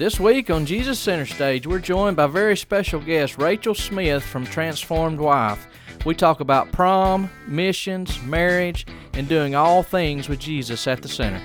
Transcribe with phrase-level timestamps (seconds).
[0.00, 4.46] This week on Jesus Center Stage, we're joined by very special guest Rachel Smith from
[4.46, 5.66] Transformed Wife.
[6.06, 11.38] We talk about prom, missions, marriage, and doing all things with Jesus at the center.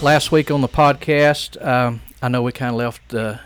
[0.00, 3.38] Last week on the podcast, um, I know we kind of left the,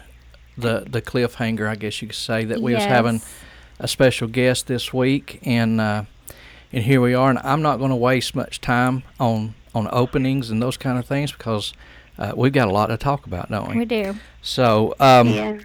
[0.56, 3.22] the the cliffhanger, I guess you could say, that we was having
[3.80, 6.04] a special guest this week, and uh,
[6.73, 7.30] and here we are.
[7.30, 11.06] And I'm not going to waste much time on on openings and those kind of
[11.06, 11.73] things because
[12.19, 13.79] uh, we've got a lot to talk about, don't we?
[13.79, 14.15] We do.
[14.42, 15.59] So um, Yeah.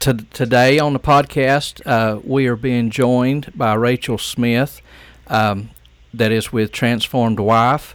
[0.00, 4.80] to, today on the podcast, uh, we are being joined by Rachel Smith,
[5.28, 5.70] um,
[6.12, 7.94] that is with Transformed Wife.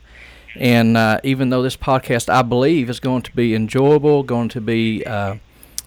[0.55, 4.61] And uh, even though this podcast, I believe, is going to be enjoyable, going to
[4.61, 5.35] be uh,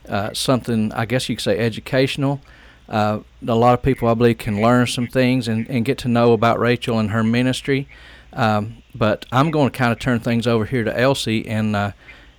[0.09, 2.41] uh, something, I guess you could say, educational,
[2.89, 6.09] uh, a lot of people, I believe, can learn some things and, and get to
[6.09, 7.89] know about Rachel and her ministry.
[8.33, 11.93] Um, but I'm going to kind of turn things over here to Elsie and uh,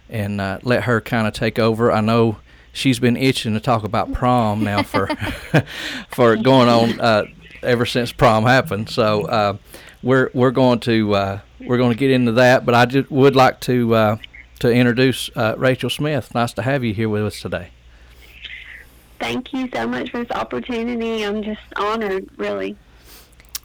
[0.10, 1.92] and uh, let her kind of take over.
[1.92, 2.38] I know
[2.72, 5.08] she's been itching to talk about prom now for
[6.10, 7.26] for going on uh,
[7.62, 8.90] ever since prom happened.
[8.90, 9.58] So uh,
[10.02, 12.66] we're we're going to uh, we're going to get into that.
[12.66, 14.20] But I would like to
[14.60, 16.34] to introduce Rachel Smith.
[16.36, 17.70] Nice to have you here with us today.
[19.20, 21.24] Thank you so much for this opportunity.
[21.24, 22.76] I'm just honored, really.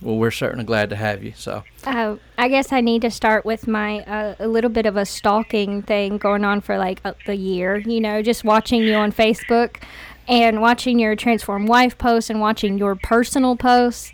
[0.01, 1.33] Well, we're certainly glad to have you.
[1.35, 4.97] So Uh, I guess I need to start with my uh, a little bit of
[4.97, 7.79] a stalking thing going on for like a, the year.
[7.79, 9.83] You know, just watching you on Facebook
[10.29, 14.13] and watching your transform wife posts and watching your personal posts.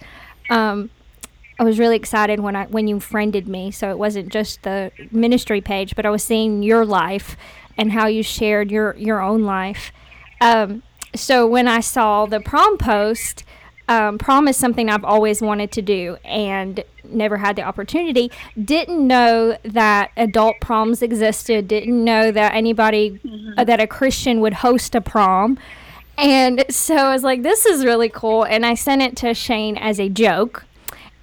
[0.49, 0.89] Um,
[1.59, 3.71] I was really excited when I when you friended me.
[3.71, 7.37] So it wasn't just the ministry page, but I was seeing your life
[7.77, 9.93] and how you shared your your own life.
[10.41, 10.83] Um,
[11.15, 13.45] so when I saw the prom post,
[13.89, 18.31] um, prom is something I've always wanted to do and never had the opportunity.
[18.63, 21.69] Didn't know that adult proms existed.
[21.69, 23.21] Didn't know that anybody
[23.57, 25.59] uh, that a Christian would host a prom.
[26.17, 28.45] And so I was like, this is really cool.
[28.45, 30.65] And I sent it to Shane as a joke.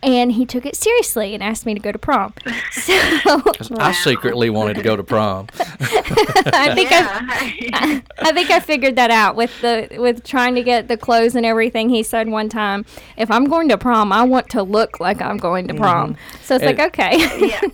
[0.04, 2.34] And he took it seriously and asked me to go to prom.
[2.72, 5.48] So 'cause I secretly wanted to go to prom.
[5.60, 8.02] I think I, yeah.
[8.20, 11.46] I think I figured that out with the with trying to get the clothes and
[11.46, 11.90] everything.
[11.90, 12.86] He said one time,
[13.18, 16.44] "If I'm going to prom, I want to look like I'm going to prom." Mm-hmm.
[16.44, 17.62] So it's And- like, okay, yeah.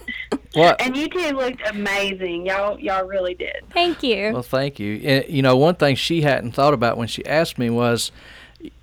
[0.53, 0.81] What?
[0.81, 2.47] And you two looked amazing.
[2.47, 3.57] Y'all, y'all really did.
[3.73, 4.31] thank you.
[4.33, 4.95] Well, thank you.
[5.03, 8.11] And, you know, one thing she hadn't thought about when she asked me was,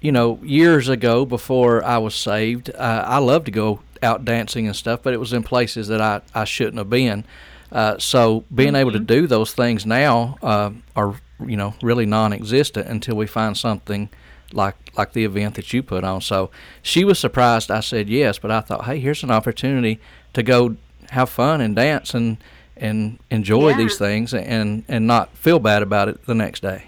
[0.01, 4.67] you know, years ago before I was saved, uh, I loved to go out dancing
[4.67, 7.25] and stuff, but it was in places that I, I shouldn't have been.
[7.73, 12.87] Uh, so being able to do those things now uh, are, you know, really non-existent
[12.87, 14.09] until we find something
[14.53, 16.21] like like the event that you put on.
[16.21, 16.51] So
[16.83, 19.99] she was surprised I said yes, but I thought, hey, here's an opportunity
[20.35, 20.77] to go
[21.11, 22.37] have fun and dance and
[22.77, 23.79] and enjoy Yeah.
[23.79, 26.85] these things and and not feel bad about it the next day.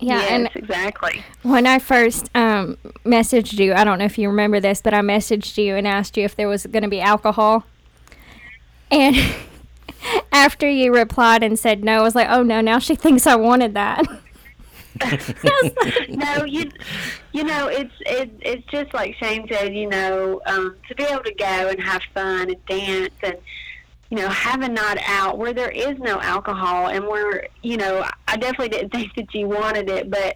[0.00, 1.24] Yeah, yes, and exactly.
[1.42, 5.00] when I first um, messaged you, I don't know if you remember this, but I
[5.00, 7.64] messaged you and asked you if there was going to be alcohol.
[8.90, 9.16] And
[10.32, 13.36] after you replied and said no, I was like, oh no, now she thinks I
[13.36, 14.04] wanted that.
[16.08, 16.70] no, you,
[17.32, 19.74] you know, it's it, it's just like Shane said.
[19.74, 23.36] You know, um, to be able to go and have fun and dance and
[24.10, 28.04] you know have a night out where there is no alcohol and where you know
[28.28, 30.34] I definitely didn't think that you wanted it, but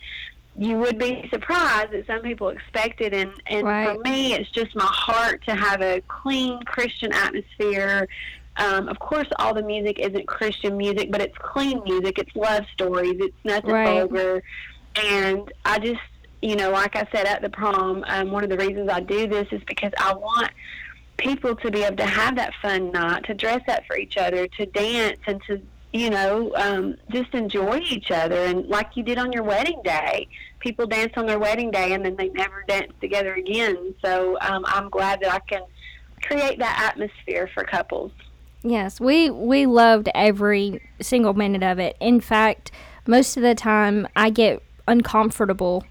[0.57, 3.15] you would be surprised that some people expect it.
[3.15, 3.65] And and
[3.95, 8.09] for me, it's just my heart to have a clean Christian atmosphere.
[8.57, 12.19] Um, of course, all the music isn't Christian music, but it's clean music.
[12.19, 13.15] It's love stories.
[13.21, 14.01] It's nothing Right.
[14.01, 14.43] vulgar.
[14.97, 16.01] And I just,
[16.43, 19.29] you know, like I said at the prom, um, one of the reasons I do
[19.29, 20.51] this is because I want
[21.19, 24.47] people to be able to have that fun night, to dress up for each other,
[24.47, 25.61] to dance, and to,
[25.93, 28.37] you know, um, just enjoy each other.
[28.37, 30.29] And like you did on your wedding day,
[30.61, 33.95] people dance on their wedding day and then they never dance together again.
[34.03, 35.63] So um, I'm glad that I can
[36.23, 38.13] create that atmosphere for couples.
[38.63, 41.97] Yes, we we loved every single minute of it.
[42.01, 42.73] In fact,
[43.07, 45.85] most of the time I get uncomfortable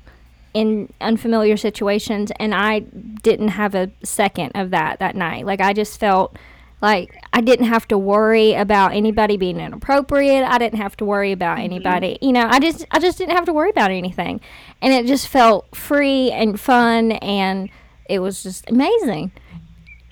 [0.54, 5.46] in unfamiliar situations and I didn't have a second of that that night.
[5.46, 6.36] Like I just felt
[6.82, 10.44] like I didn't have to worry about anybody being inappropriate.
[10.44, 12.20] I didn't have to worry about anybody.
[12.22, 14.42] You know, I just I just didn't have to worry about anything.
[14.82, 17.70] And it just felt free and fun and
[18.10, 19.32] it was just amazing.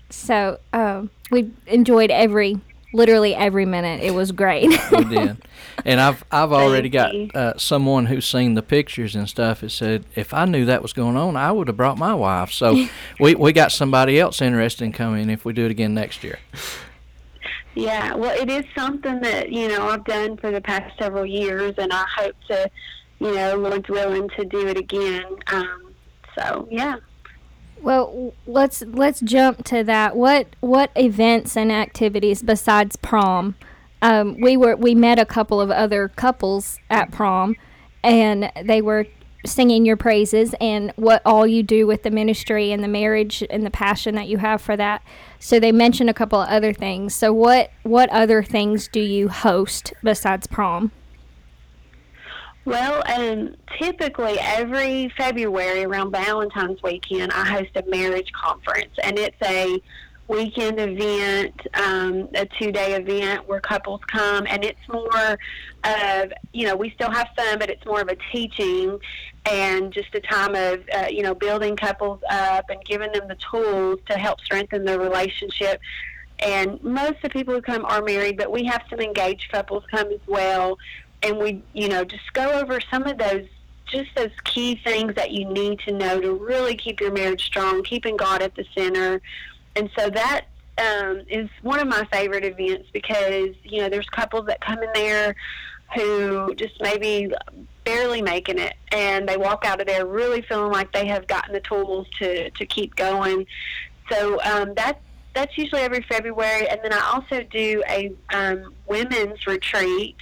[0.09, 2.59] So um, we enjoyed every
[2.95, 4.01] literally every minute.
[4.01, 4.69] It was great.
[4.91, 5.45] we did,
[5.85, 9.61] and I've I've already got uh, someone who's seen the pictures and stuff.
[9.61, 12.51] Has said if I knew that was going on, I would have brought my wife.
[12.51, 12.87] So
[13.19, 16.39] we we got somebody else interested in coming if we do it again next year.
[17.75, 21.75] Yeah, well, it is something that you know I've done for the past several years,
[21.77, 22.71] and I hope to,
[23.19, 25.25] you know, Lord's willing to do it again.
[25.47, 25.93] Um,
[26.37, 26.95] so yeah.
[27.81, 30.15] Well, let's let's jump to that.
[30.15, 33.55] What what events and activities besides prom?
[34.01, 37.55] Um, we were we met a couple of other couples at prom,
[38.03, 39.05] and they were
[39.45, 43.65] singing your praises and what all you do with the ministry and the marriage and
[43.65, 45.03] the passion that you have for that.
[45.39, 47.13] So they mentioned a couple of other things.
[47.13, 50.91] So what what other things do you host besides prom?
[52.65, 59.37] Well, um, typically every February around Valentine's weekend, I host a marriage conference, and it's
[59.43, 59.79] a
[60.27, 65.37] weekend event, um, a two-day event where couples come, and it's more
[65.83, 68.99] of you know we still have fun, but it's more of a teaching
[69.45, 73.37] and just a time of uh, you know building couples up and giving them the
[73.51, 75.79] tools to help strengthen their relationship.
[76.39, 79.83] And most of the people who come are married, but we have some engaged couples
[79.89, 80.77] come as well
[81.23, 83.47] and we you know just go over some of those
[83.85, 87.83] just those key things that you need to know to really keep your marriage strong
[87.83, 89.21] keeping god at the center.
[89.75, 90.45] And so that
[90.77, 94.89] um, is one of my favorite events because you know there's couples that come in
[94.93, 95.35] there
[95.93, 97.31] who just maybe
[97.83, 101.53] barely making it and they walk out of there really feeling like they have gotten
[101.53, 103.45] the tools to to keep going.
[104.11, 104.99] So um, that's
[105.33, 110.15] that's usually every February, and then I also do a um, women's retreat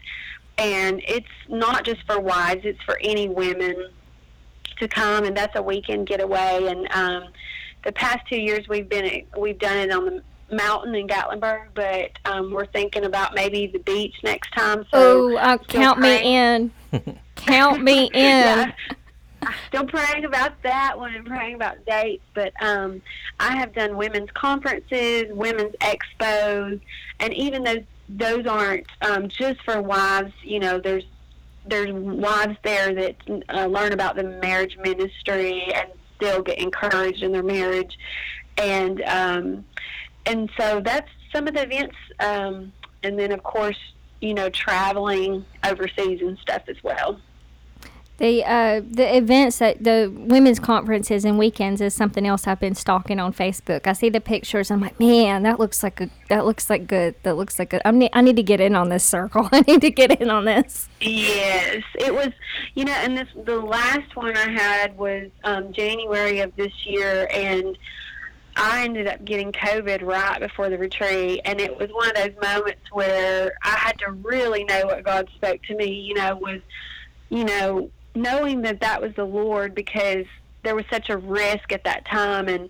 [0.58, 3.90] and it's not just for wives; it's for any women
[4.80, 6.66] to come, and that's a weekend getaway.
[6.68, 7.30] And um,
[7.84, 10.24] the past two years, we've been we've done it on the
[10.56, 14.86] mountain in Gatlinburg, but um, we're thinking about maybe the beach next time.
[14.94, 16.72] Oh, So uh, still count me in.
[17.36, 18.14] count me in.
[18.14, 18.72] Yeah.
[19.42, 23.02] I'm Still praying about that one and praying about dates, but um,
[23.42, 26.80] I have done women's conferences, women's expos,
[27.20, 30.34] and even those those aren't um, just for wives.
[30.44, 31.06] You know, there's
[31.66, 33.16] there's wives there that
[33.50, 37.98] uh, learn about the marriage ministry and still get encouraged in their marriage,
[38.58, 39.66] and um,
[40.26, 41.96] and so that's some of the events.
[42.20, 42.74] Um,
[43.04, 43.80] and then of course,
[44.22, 47.20] you know, traveling overseas and stuff as well.
[48.24, 52.74] The uh, the events that the women's conferences and weekends is something else I've been
[52.74, 53.86] stalking on Facebook.
[53.86, 54.72] I see the pictures.
[54.72, 57.16] I'm like, man, that looks like a that looks like good.
[57.24, 57.82] That looks like good.
[57.84, 59.50] I need I need to get in on this circle.
[59.52, 60.88] I need to get in on this.
[61.02, 62.30] Yes, it was.
[62.76, 67.28] You know, and this the last one I had was um, January of this year,
[67.30, 67.78] and
[68.56, 72.42] I ended up getting COVID right before the retreat, and it was one of those
[72.42, 75.92] moments where I had to really know what God spoke to me.
[75.92, 76.62] You know, was
[77.30, 80.26] you know knowing that that was the Lord because
[80.64, 82.70] there was such a risk at that time, and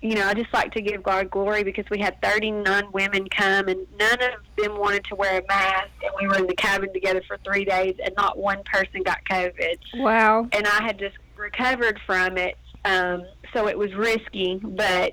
[0.00, 3.68] you know I just like to give God glory because we had 39 women come,
[3.68, 6.92] and none of them wanted to wear a mask, and we were in the cabin
[6.92, 10.48] together for three days, and not one person got COVID Wow.
[10.52, 12.56] and I had just recovered from it.
[12.84, 15.12] Um, so it was risky, but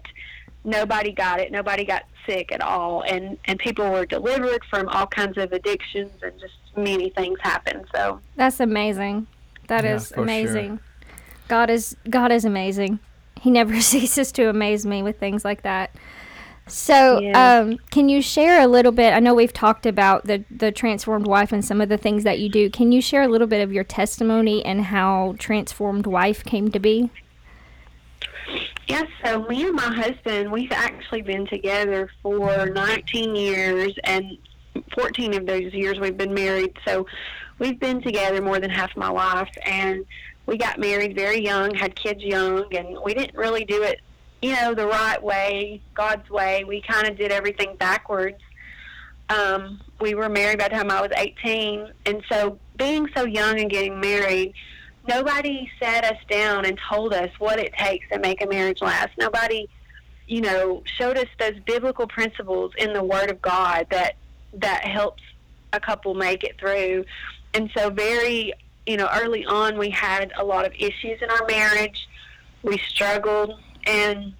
[0.63, 1.51] nobody got it.
[1.51, 6.11] Nobody got sick at all, and and people were delivered from all kinds of addictions,
[6.21, 7.85] and just many things happened.
[7.93, 9.27] So That's amazing.
[9.68, 10.24] That Yeah, is for sure.
[10.24, 10.80] amazing.
[11.48, 13.00] God is God is amazing.
[13.42, 15.92] He never ceases to amaze me with things like that.
[16.65, 17.60] So, Yeah.
[17.60, 19.13] um, can you share a little bit?
[19.13, 22.39] I know we've talked about the the transformed wife and some of the things that
[22.39, 22.70] you do.
[22.70, 26.79] Can you share a little bit of your testimony and how transformed wife came to
[26.79, 27.10] be?
[28.88, 34.38] yeah, so me and my husband, we've actually been together for 19 years, and
[34.93, 36.72] 14 of those years we've been married.
[36.86, 37.05] So
[37.60, 40.05] we've been together more than half my life, and
[40.45, 44.01] we got married very young, had kids young, and we didn't really do it,
[44.41, 46.63] you know, the right way, God's way.
[46.63, 48.39] We kind of did everything backwards.
[49.29, 53.60] Um, we were married by the time I was 18, and so being so young
[53.60, 54.53] and getting married,
[55.07, 59.10] nobody sat us down and told us what it takes to make a marriage last.
[59.17, 59.69] Nobody,
[60.27, 64.15] you know, showed us those biblical principles in the Word of God that
[64.55, 65.24] that helps
[65.72, 67.05] a couple make it through.
[67.53, 68.53] And so, very,
[68.86, 72.07] you know, early on, we had a lot of issues in our marriage.
[72.63, 74.33] We struggled, and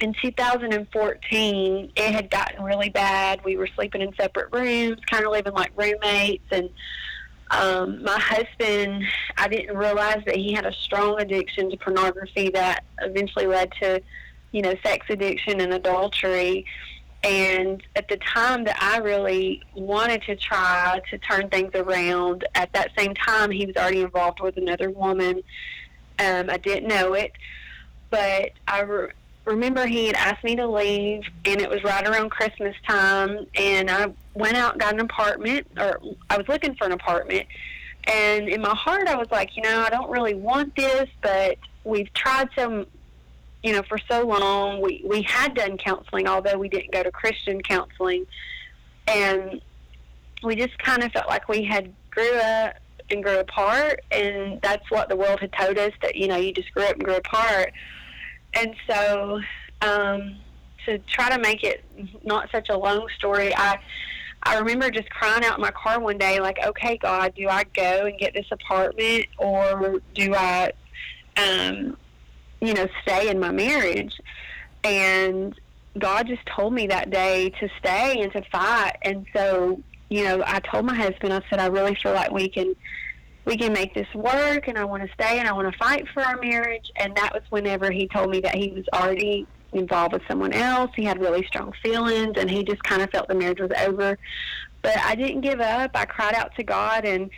[0.00, 3.44] in 2014, it had gotten really bad.
[3.44, 6.70] We were sleeping in separate rooms, kind of living like roommates, and
[7.50, 9.04] um, my husband,
[9.36, 14.02] I didn't realize that he had a strong addiction to pornography that eventually led to,
[14.50, 16.66] you know, sex addiction and adultery.
[17.24, 22.70] And at the time that I really wanted to try to turn things around, at
[22.74, 25.42] that same time, he was already involved with another woman.
[26.18, 27.32] Um, I didn't know it,
[28.10, 29.12] but I re-
[29.46, 33.46] remember he had asked me to leave, and it was right around Christmas time.
[33.54, 37.46] And I went out and got an apartment, or I was looking for an apartment.
[38.04, 41.56] And in my heart, I was like, you know, I don't really want this, but
[41.84, 42.86] we've tried some
[43.64, 44.82] you know, for so long.
[44.82, 48.26] We we had done counseling, although we didn't go to Christian counseling,
[49.08, 49.60] and
[50.44, 52.76] we just kind of felt like we had grew up
[53.10, 56.52] and grew apart, and that's what the world had told us that you know you
[56.52, 57.72] just grew up and grew apart,
[58.52, 59.40] and so
[59.80, 60.36] um,
[60.84, 61.82] to try to make it
[62.22, 63.80] not such a long story, I.
[64.46, 67.64] I remember just crying out in my car one day, like, okay, God, do I
[67.64, 70.70] go and get this apartment or do I
[71.38, 71.96] um,
[72.60, 74.18] you know, stay in my marriage.
[74.82, 75.58] And
[75.98, 78.96] God just told me that day to stay and to fight.
[79.02, 82.48] And so, you know, I told my husband, I said, I really feel like we
[82.48, 82.74] can
[83.44, 86.08] we can make this work and I want to stay and I want to fight
[86.08, 86.90] for our marriage.
[86.96, 90.90] And that was whenever he told me that he was already involved with someone else.
[90.96, 94.18] He had really strong feelings and he just kind of felt the marriage was over.
[94.80, 95.90] But I didn't give up.
[95.94, 97.30] I cried out to God and,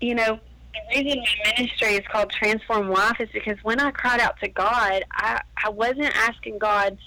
[0.00, 0.40] you know,
[0.90, 4.48] the reason my ministry is called Transform Wife is because when I cried out to
[4.48, 6.98] God, I, I wasn't asking God,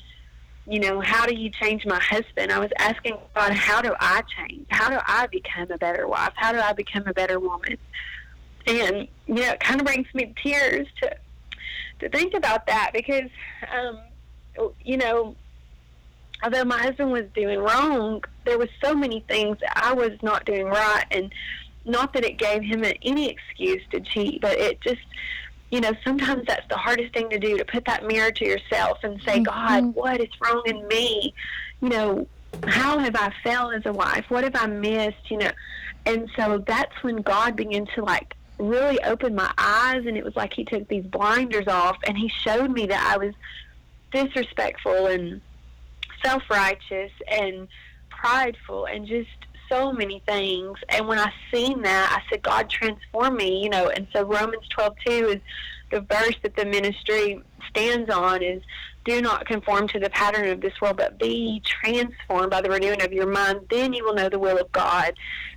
[0.67, 2.51] you know, how do you change my husband?
[2.51, 4.67] I was asking God, how do I change?
[4.69, 6.33] How do I become a better wife?
[6.35, 7.77] How do I become a better woman?
[8.67, 11.15] And, you know, it kind of brings me tears to,
[12.01, 13.29] to think about that because,
[13.73, 13.99] um,
[14.83, 15.35] you know,
[16.43, 20.67] although my husband was doing wrong, there was so many things I was not doing
[20.67, 21.05] right.
[21.09, 21.33] And,
[21.85, 25.01] not that it gave him any excuse to cheat, but it just,
[25.71, 28.99] you know, sometimes that's the hardest thing to do to put that mirror to yourself
[29.03, 29.43] and say, mm-hmm.
[29.43, 31.33] God, what is wrong in me?
[31.81, 32.27] You know,
[32.67, 34.25] how have I failed as a wife?
[34.29, 35.29] What have I missed?
[35.29, 35.51] You know,
[36.05, 40.35] and so that's when God began to like really open my eyes, and it was
[40.35, 43.33] like He took these blinders off and He showed me that I was
[44.11, 45.41] disrespectful and
[46.23, 47.67] self righteous and
[48.09, 49.29] prideful and just
[49.69, 50.77] so many things.
[50.89, 53.89] And when I seen that, I said, God transform me, you know.
[53.89, 55.41] And so Romans 12, 2 is
[55.91, 58.61] the verse that the ministry stands on is
[59.05, 63.01] do not conform to the pattern of this world, but be transformed by the renewing
[63.01, 63.61] of your mind.
[63.69, 65.13] Then you will know the will of God.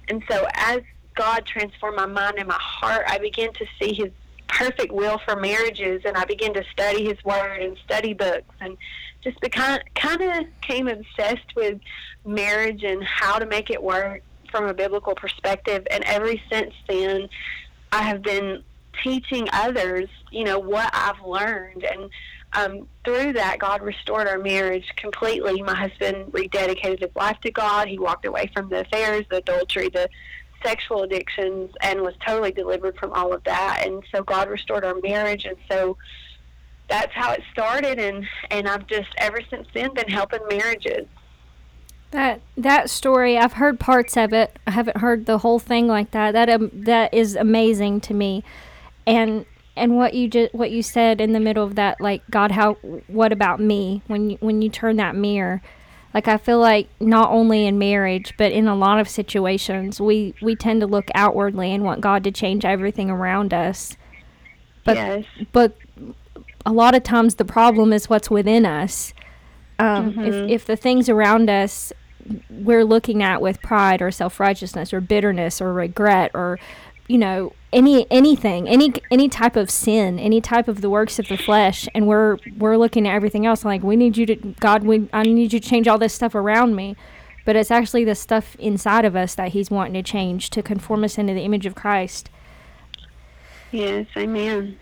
[0.08, 0.80] And so as
[1.14, 4.10] God transformed my mind and my heart, I began to see his
[4.48, 8.76] perfect will for marriages and I began to study his word and study books and
[9.22, 9.80] just kind
[10.22, 11.80] of came obsessed with
[12.24, 15.86] marriage and how to make it work from a biblical perspective.
[15.90, 17.28] And ever since then,
[17.90, 18.62] I have been
[19.02, 21.84] teaching others, you know, what I've learned.
[21.84, 22.10] And
[22.52, 25.62] um, through that, God restored our marriage completely.
[25.62, 27.88] My husband rededicated his life to God.
[27.88, 30.08] He walked away from the affairs, the adultery, the
[30.62, 33.82] sexual addictions, and was totally delivered from all of that.
[33.84, 35.44] And so God restored our marriage.
[35.44, 35.96] And so
[36.92, 41.06] that's how it started and and I've just ever since then been helping marriages.
[42.10, 44.58] That that story, I've heard parts of it.
[44.66, 46.32] I haven't heard the whole thing like that.
[46.32, 48.44] That um, that is amazing to me.
[49.06, 52.50] And and what you just what you said in the middle of that like God
[52.50, 52.74] how
[53.06, 55.62] what about me when you when you turn that mirror
[56.12, 60.34] like I feel like not only in marriage but in a lot of situations we
[60.42, 63.96] we tend to look outwardly and want God to change everything around us
[64.84, 65.24] but yes.
[65.52, 65.74] but
[66.64, 69.12] a lot of times the problem is what's within us.
[69.78, 70.24] Um, mm-hmm.
[70.24, 71.92] if, if the things around us
[72.50, 76.58] we're looking at with pride or self righteousness or bitterness or regret or
[77.08, 81.26] you know any anything any any type of sin any type of the works of
[81.28, 84.84] the flesh and we're we're looking at everything else like we need you to god
[84.84, 86.96] we i need you to change all this stuff around me
[87.44, 91.02] but it's actually the stuff inside of us that he's wanting to change to conform
[91.02, 92.30] us into the image of christ
[93.72, 94.78] yes amen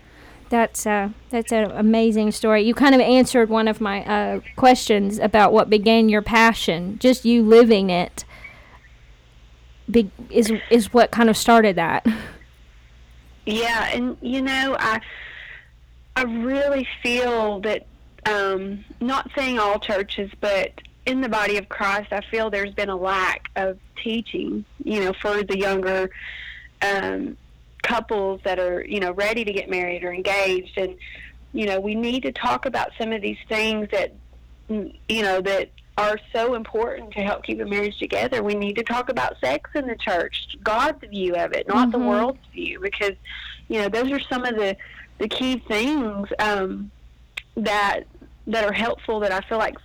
[0.51, 2.61] that's that's an amazing story.
[2.61, 6.99] You kind of answered one of my uh, questions about what began your passion.
[6.99, 8.25] Just you living it
[9.89, 12.05] be- is is what kind of started that.
[13.43, 15.01] Yeah, and you know, I
[16.15, 17.87] I really feel that
[18.27, 20.71] um, not saying all churches, but
[21.07, 24.63] in the body of Christ, I feel there's been a lack of teaching.
[24.83, 26.11] You know, for the younger
[26.83, 27.35] um,
[27.81, 30.77] couples that are you know ready to get married or engaged.
[30.77, 30.95] And
[31.53, 34.13] you know we need to talk about some of these things that
[34.69, 38.41] you know that are so important to help keep a marriage together.
[38.41, 42.01] We need to talk about sex in the church god's view of it not mm-hmm.
[42.01, 42.79] the world's view.
[42.79, 43.13] Because
[43.67, 44.77] you know those are some of the
[45.17, 46.91] the key things um,
[47.55, 48.03] that
[48.47, 49.75] that are helpful that i feel like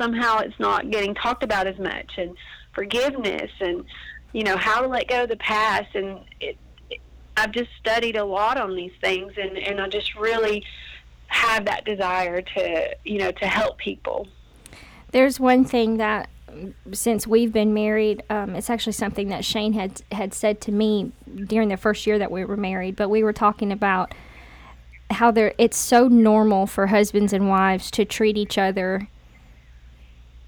[0.00, 2.12] somehow it's not getting talked about as much.
[2.16, 2.36] And
[2.72, 3.84] forgiveness and
[4.32, 5.94] you know how to let go of the past.
[5.94, 6.58] And it, it,
[7.40, 10.64] I've just studied a lot on these things and and I just really
[11.28, 14.28] have that desire to you know to help people.
[15.12, 16.28] There's one thing that
[16.92, 21.12] since we've been married, um, it's actually something that Shane had had said to me
[21.46, 22.96] during the first year that we were married.
[22.96, 24.14] But we were talking about
[25.10, 29.08] how there it's so normal for husbands and wives to treat each other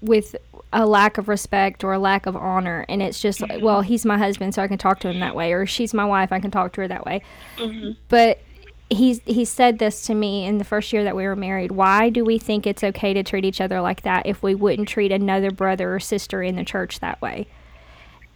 [0.01, 0.35] with
[0.73, 2.85] a lack of respect or a lack of honor.
[2.89, 5.35] And it's just like well he's my husband so i can talk to him that
[5.35, 5.53] way.
[5.53, 7.21] Or she's my wife i can talk to her that way.
[7.57, 7.91] Mm-hmm.
[8.09, 8.39] but
[8.89, 11.71] he's he said this to me in the first year that we were married.
[11.71, 14.87] Why do we think it's okay to treat each other like that if we wouldn't
[14.87, 17.47] treat another brother or sister in the church that way?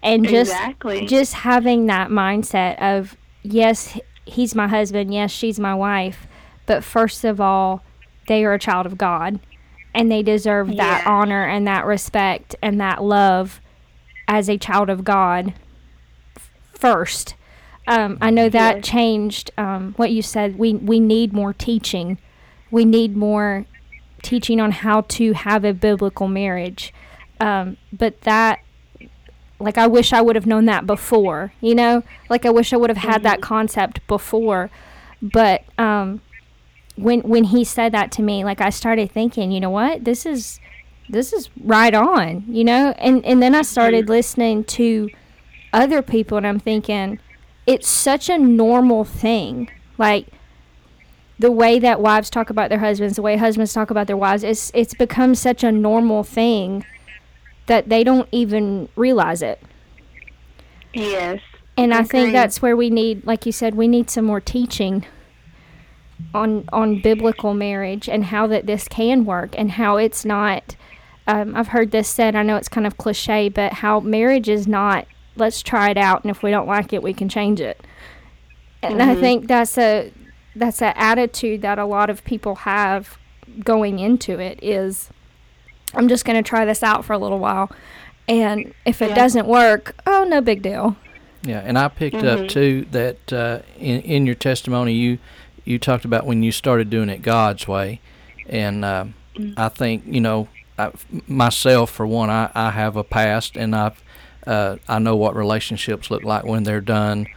[0.03, 1.06] And just exactly.
[1.06, 6.27] just having that mindset of yes he's my husband yes she's my wife
[6.65, 7.82] but first of all
[8.27, 9.39] they are a child of god
[9.98, 13.60] and they deserve that honor and that respect and that love
[14.27, 15.54] as a child of God
[16.36, 17.34] f- first.
[17.88, 18.86] Um, I know that Yes.
[18.86, 20.58] changed um, what you said.
[20.60, 22.18] We we need more teaching.
[22.70, 23.66] We need more
[24.22, 26.94] teaching on how to have a biblical marriage.
[27.39, 28.60] Um, but that,
[29.60, 31.54] like, I wish I would have known that before.
[31.62, 34.70] You know, like I wish I would have had that concept before.
[35.22, 36.22] But um,
[36.98, 40.25] when when he said that to me, like I started thinking, you know what, this
[40.25, 40.60] is
[41.10, 45.10] this is right on, you know, and and then I started listening to
[45.74, 47.20] other people, and I'm thinking,
[47.66, 50.27] it's such a normal thing, like
[51.39, 54.44] the way that wives talk about their husbands, the way husbands talk about their wives,
[54.44, 56.84] it's it's become such a normal thing
[57.68, 59.62] that they don't even realize it.
[60.94, 61.42] Yes.
[61.77, 65.06] And I think that's where we need, like you said, we need some more teaching
[66.34, 70.76] on on biblical marriage and how that this can work and how it's not.
[71.28, 72.36] Um, I've heard this said.
[72.36, 75.08] I know it's kind of cliche, but how marriage is not.
[75.36, 77.86] Let's try it out, and if we don't like it, we can change it.
[78.82, 79.20] And I Mhm.
[79.20, 80.12] think that's a
[80.56, 83.18] that's an attitude that a lot of people have
[83.64, 84.60] going into it.
[84.62, 85.10] Is
[85.94, 87.70] I'm just going to try this out for a little while,
[88.28, 89.15] and if it Yeah.
[89.15, 90.96] doesn't work, oh, no big deal.
[91.44, 92.48] Yeah, and I picked up Mhm.
[92.48, 95.18] too that uh, in in your testimony you
[95.67, 97.99] you talked about when you started doing it God's way,
[98.47, 99.06] and uh,
[99.56, 100.91] I think you know I,
[101.27, 103.91] myself for one I, I have a past and I
[104.45, 107.27] uh, I know what relationships look like when they're done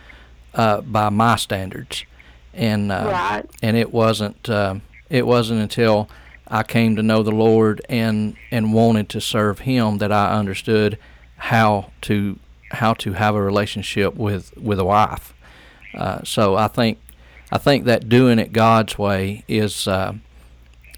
[0.54, 2.04] uh, by my standards,
[2.54, 3.44] and uh, Right.
[3.62, 6.08] and it wasn't um it wasn't until
[6.46, 10.98] I came to know the Lord and and wanted to serve Him that I understood
[11.36, 12.38] how to
[12.72, 15.34] how to have a relationship with with a wife.
[15.94, 16.98] Uh, so I think
[17.52, 20.14] I think that doing it God's way is uh,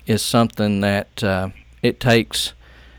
[0.06, 1.50] is something that uh,
[1.82, 2.52] it takes.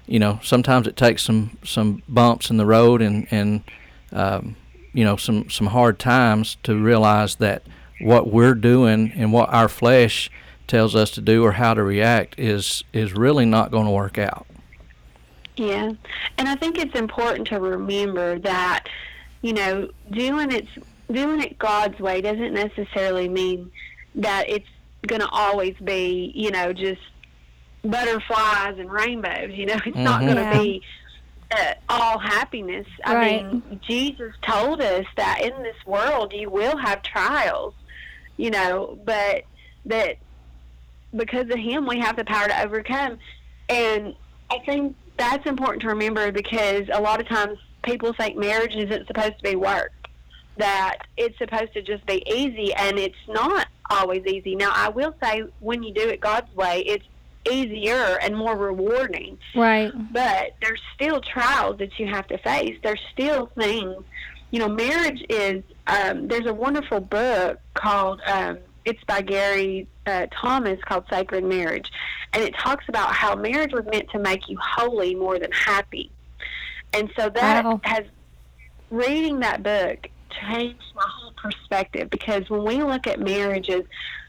[0.08, 3.64] You know, sometimes it takes some some bumps in the road and and
[4.12, 4.56] um,
[4.94, 7.64] you know some some hard times to realize that
[8.02, 10.30] what we're doing and what our flesh
[10.68, 14.18] tells us to do or how to react is is really not going to work
[14.18, 14.48] out.
[15.56, 15.92] Yeah,
[16.38, 18.88] and I think it's important to remember that,
[19.44, 20.68] you know, doing it
[21.14, 23.72] doing it God's way doesn't necessarily mean
[24.16, 24.68] that it's
[25.08, 27.02] going to always be, you know, just
[27.84, 29.52] butterflies and rainbows.
[29.52, 30.26] You know, it's not Mhm.
[30.26, 30.60] going to Yeah.
[30.60, 30.84] be
[31.52, 32.88] uh, all happiness.
[33.06, 33.46] I Right.
[33.52, 37.76] mean, Jesus told us that in this world you will have trials,
[38.38, 39.44] you know, but
[39.86, 40.18] that
[41.16, 43.20] because of Him we have the power to overcome.
[43.70, 44.16] And
[44.50, 49.06] I think that's important to remember because a lot of times people think marriage isn't
[49.06, 49.92] supposed to be work,
[50.58, 54.56] that it's supposed to just be easy, and it's not always easy.
[54.56, 57.06] Now, I will say when you do it God's way, it's
[57.50, 59.92] easier and more rewarding Right.
[60.14, 62.78] but there's still trials that you have to face.
[62.82, 64.02] There's still things.
[64.52, 65.64] You know, marriage is.
[65.88, 68.22] Um, there's a wonderful book called.
[68.28, 71.92] Um, it's by Gary uh, Thomas called Sacred Marriage,
[72.34, 76.12] and it talks about how marriage was meant to make you holy more than happy.
[76.94, 77.82] And so that Wow.
[77.84, 78.04] has
[78.90, 80.08] reading that book
[80.42, 83.84] changed my whole perspective because when we look at marriages,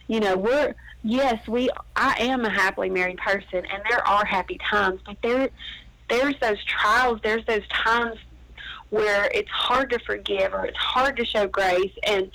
[0.06, 4.58] you know, we're yes, we I am a happily married person and there are happy
[4.70, 5.48] times, but there
[6.08, 8.16] there's those trials, there's those times
[8.90, 12.30] where it's hard to forgive or it's hard to show grace and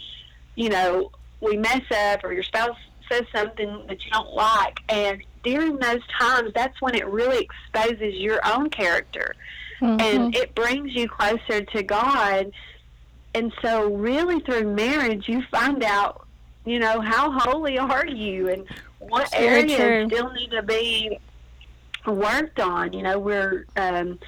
[0.56, 2.76] you know, we mess up or your spouse
[3.10, 8.14] says something that you don't like and during those times that's when it really exposes
[8.16, 9.34] your own character
[9.82, 10.02] Mhm.
[10.02, 12.52] and it brings you closer to God.
[13.34, 16.26] And so, really, through marriage, you find out,
[16.66, 18.66] you know, how holy are you and
[19.00, 20.08] what Very areas true.
[20.08, 21.20] still need to be
[22.08, 22.94] worked on.
[22.94, 24.20] You know, we're, um,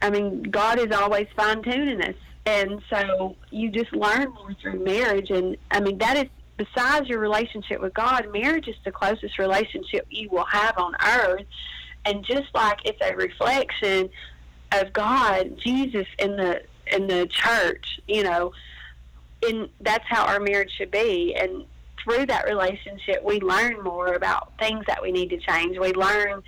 [0.00, 2.14] I mean, God is always fine tuning us.
[2.46, 5.30] And so you just learn more through marriage.
[5.30, 10.06] And I mean, that is, besides your relationship with God, marriage is the closest relationship
[10.10, 11.46] you will have on earth.
[12.04, 14.10] And just like it's a reflection
[14.72, 18.52] of God, Jesus in the in the church, you know,
[19.42, 21.34] and that's how our marriage should be.
[21.34, 21.64] And
[22.02, 25.78] through that relationship, we learn more about things that we need to change.
[25.78, 26.42] We learn,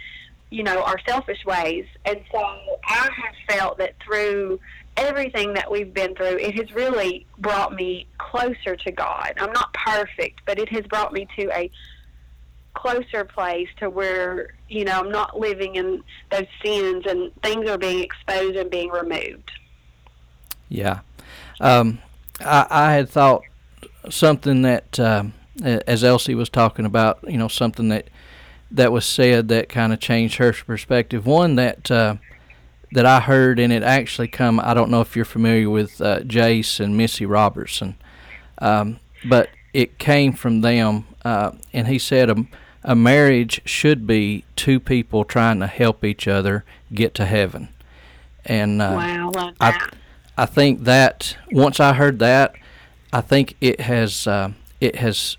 [0.51, 1.87] you know, our selfish ways.
[2.05, 4.61] And so I have felt that through
[4.97, 9.35] everything that we've been through, it has really brought me closer to God.
[9.39, 11.71] I'm not perfect, but it has brought me to a
[12.75, 17.79] closer place to where, you know, I'm not living in those sins and things are
[17.79, 19.51] being exposed and being removed.
[20.75, 21.01] Yeah.
[21.61, 22.01] Um,
[22.41, 23.43] I, I had thought
[24.11, 25.25] something that, uh,
[25.63, 28.09] as Elsie was talking about, you know, something that
[28.73, 31.27] that was said that kind of changed her perspective.
[31.27, 32.17] One that uh,
[32.91, 34.59] that I heard, and it actually come.
[34.59, 37.95] I don't know if you're familiar with uh, Jace and Missy Robertson,
[38.59, 42.47] um, but it came from them, uh, and he said a,
[42.83, 47.69] a marriage should be two people trying to help each other get to heaven.
[48.45, 49.53] And uh, wow.
[49.61, 49.89] I,
[50.37, 52.55] I think that once I heard that,
[53.13, 55.37] I think it has uh, it has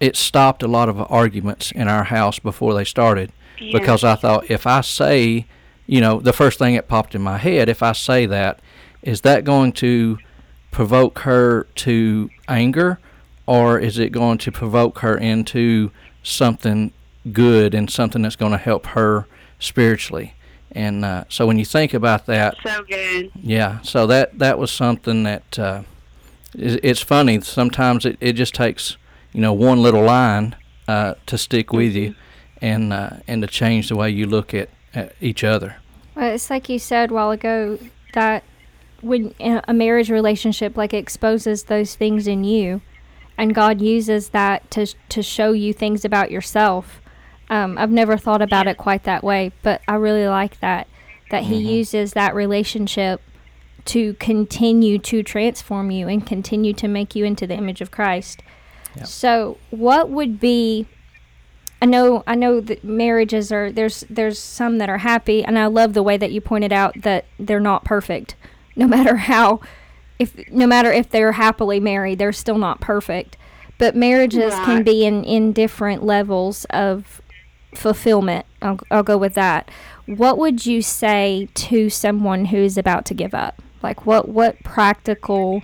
[0.00, 3.76] it stopped a lot of arguments in our house before they started Yeah.
[3.78, 5.46] because I thought if I say,
[5.86, 8.60] you know, the first thing that popped in my head, if I say that,
[9.02, 10.18] is that going to
[10.70, 13.00] provoke her to anger
[13.46, 15.90] or is it going to provoke her into
[16.22, 16.92] something
[17.32, 19.26] good and something that's going to help her
[19.58, 20.34] spiritually?
[20.72, 23.30] And uh, so when you think about that, so good.
[23.34, 25.82] yeah, so that that was something that uh,
[26.54, 27.40] is, it's funny.
[27.40, 28.96] Sometimes it, it just takes
[29.32, 32.14] you know one little line uh, to stick with you,
[32.60, 35.76] and uh, and to change the way you look at, at each other.
[36.14, 37.78] Well, it's like you said a while ago
[38.12, 38.44] that
[39.00, 42.82] when a marriage relationship like exposes those things in you,
[43.36, 47.00] and God uses that to to show you things about yourself.
[47.50, 50.88] Um, I've never thought about it quite that way, but I really like that
[51.30, 53.20] that He uses that relationship
[53.86, 58.42] to continue to transform you and continue to make you into the image of Christ.
[58.96, 59.06] Yep.
[59.06, 60.86] So, what would be
[61.80, 65.66] I know I know that marriages are there's there's some that are happy and I
[65.66, 68.34] love the way that you pointed out that they're not perfect.
[68.74, 69.60] No matter how
[70.18, 73.36] if no matter if they're happily married, they're still not perfect.
[73.78, 77.22] But marriages can be in in different levels of
[77.74, 78.46] fulfillment.
[78.62, 79.70] I'll, I'll go with that.
[80.06, 83.62] What would you say to someone who's about to give up?
[83.82, 85.62] Like what what practical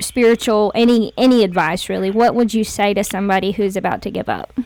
[0.00, 2.10] spiritual any any advice really?
[2.10, 4.58] What would you say to somebody who's about to give up?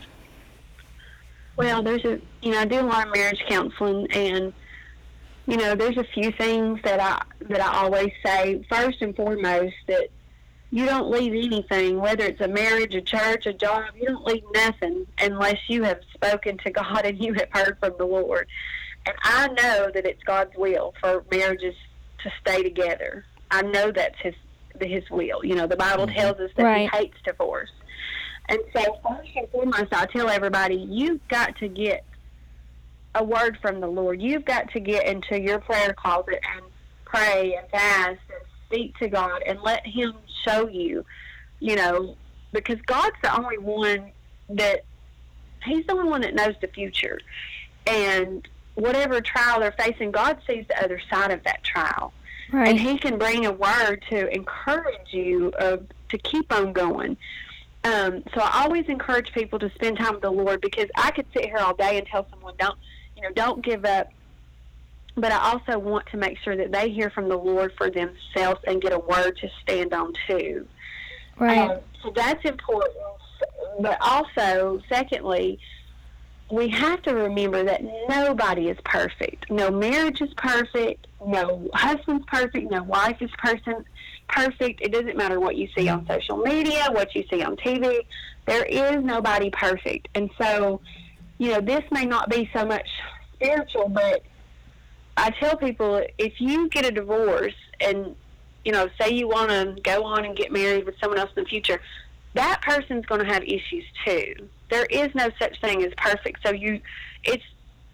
[1.56, 4.52] Well, there's a you know I do a lot of marriage counseling, and
[5.46, 8.64] you know there's a few things that I that I always say.
[8.70, 10.08] First and foremost, that
[10.70, 13.86] you don't leave anything, whether it's a marriage, a church, a job.
[13.96, 17.94] You don't leave nothing unless you have spoken to God and you have heard from
[17.98, 18.46] the Lord.
[19.06, 21.74] And I know that it's God's will for marriages
[22.22, 23.24] to stay together.
[23.50, 24.34] I know that's His
[24.80, 25.44] His will.
[25.44, 26.18] You know, the Bible mm-hmm.
[26.18, 26.90] tells us that Right.
[26.90, 27.70] He hates divorce.
[28.48, 32.04] And so, first and foremost, I tell everybody, you've got to get
[33.14, 34.20] a word from the Lord.
[34.20, 36.64] You've got to get into your prayer closet and
[37.04, 40.14] pray and fast and speak to God and let Him
[40.46, 41.04] show you,
[41.58, 42.16] you know,
[42.52, 44.12] because God's the only one
[44.48, 44.84] that,
[45.64, 47.18] He's the only one that knows the future.
[47.86, 52.12] And whatever trial they're facing, God sees the other side of that trial
[52.52, 52.68] Right.
[52.68, 55.76] and he can bring a word to encourage you uh,
[56.08, 57.16] to keep on going.
[57.84, 61.26] Um, so I always encourage people to spend time with the Lord because I could
[61.32, 62.76] sit here all day and tell someone don't,
[63.16, 64.08] you know, don't give up.
[65.20, 68.60] But I also want to make sure that they hear from the Lord for themselves
[68.66, 70.66] and get a word to stand on too.
[71.38, 71.70] right.
[71.70, 72.96] Um, so that's important.
[73.80, 75.58] But also, secondly,
[76.50, 79.50] we have to remember that nobody is perfect.
[79.50, 81.06] No marriage is perfect.
[81.24, 82.70] No husband's perfect.
[82.70, 83.84] No wife is person
[84.28, 84.80] perfect.
[84.80, 88.00] It doesn't matter what you see on social media, what you see on TV.
[88.46, 90.08] There is nobody perfect.
[90.14, 90.80] And so,
[91.38, 92.88] you know, this may not be so much
[93.34, 94.22] spiritual, but
[95.16, 98.14] I tell people if you get a divorce and
[98.64, 101.44] you know, say you want to go on and get married with someone else in
[101.44, 101.80] the future,
[102.34, 104.34] that person's going to have issues too.
[104.68, 106.40] There is no such thing as perfect.
[106.44, 106.78] So you,
[107.24, 107.42] it's,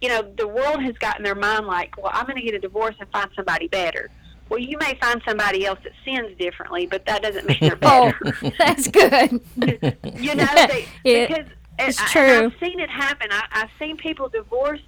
[0.01, 2.59] you know, the world has gotten their mind like, well, I'm going to get a
[2.59, 4.09] divorce and find somebody better.
[4.49, 8.11] Well, you may find somebody else that sins differently, but that doesn't mean they're Oh,
[8.59, 9.39] that's good.
[9.55, 11.27] you know, they, Yeah.
[11.27, 11.45] because
[11.79, 12.21] And It's I- true.
[12.23, 13.29] And I've seen it happen.
[13.31, 14.81] I, I've seen people divorce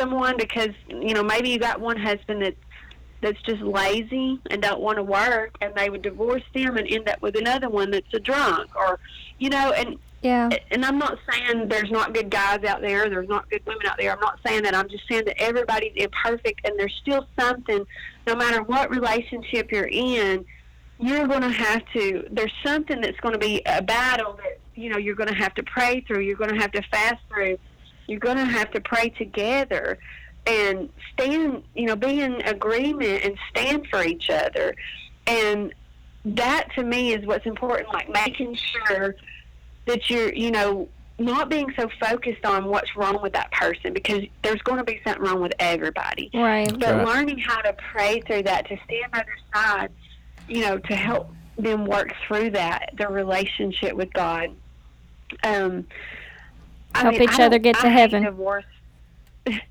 [0.00, 2.54] someone because you know maybe you got one husband that
[3.22, 7.06] that's just lazy and don't want to work, and they would divorce them and end
[7.08, 8.98] up with another one that's a drunk, or
[9.38, 10.48] you know, and Yeah.
[10.70, 13.98] and I'm not saying there's not good guys out there, there's not good women out
[13.98, 14.12] there.
[14.12, 14.74] I'm not saying that.
[14.74, 17.86] I'm just saying that everybody's imperfect, and there's still something,
[18.26, 20.44] no matter what relationship you're in,
[20.98, 22.26] you're going to have to.
[22.30, 25.54] There's something that's going to be a battle that you know you're going to have
[25.56, 26.20] to pray through.
[26.20, 27.58] You're going to have to fast through.
[28.10, 29.98] You're going to have to pray together
[30.44, 31.62] and stand.
[31.76, 34.74] You know, be in agreement and stand for each other,
[35.26, 35.72] and
[36.24, 37.94] that to me is what's important.
[37.94, 39.14] Like making sure
[39.86, 40.88] that you're, you know,
[41.20, 45.00] not being so focused on what's wrong with that person because there's going to be
[45.04, 46.30] something wrong with everybody.
[46.34, 46.68] Right.
[46.80, 47.06] But right.
[47.06, 49.92] learning how to pray through that, to stand by their side,
[50.48, 54.50] you know, to help them work through that, their relationship with God.
[55.44, 55.86] Um,
[56.94, 58.22] I Help mean, each other get to I heaven.
[58.24, 58.64] Divorce.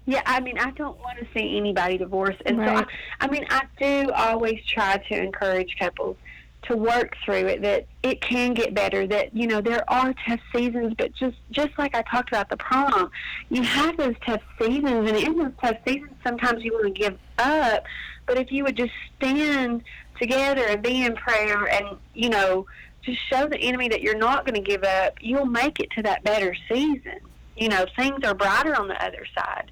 [0.08, 2.80] Yeah, I mean, I don't want to see anybody divorced, and Right.
[2.80, 6.18] so I, I mean, I do always try to encourage couples
[6.64, 7.62] to work through it.
[7.62, 9.06] That it can get better.
[9.06, 12.58] That you know there are tough seasons, but just just like I talked about the
[12.58, 13.12] prom,
[13.50, 17.18] you have those tough seasons, and in those tough seasons, sometimes you want to give
[17.38, 17.84] up.
[18.26, 19.84] But if you would just stand
[20.20, 22.66] together and be in prayer, and you know,
[23.04, 26.04] just show the enemy that you're not going to give up, you'll make it to
[26.04, 27.20] that better season.
[27.58, 29.72] You know, things are brighter on the other side.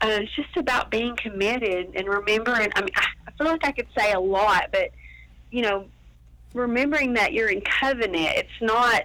[0.00, 2.70] Uh, it's just about being committed and remembering.
[2.76, 4.90] I mean, I feel like I could say a lot, but
[5.50, 5.86] you know,
[6.54, 8.36] remembering that you're in covenant.
[8.36, 9.04] It's not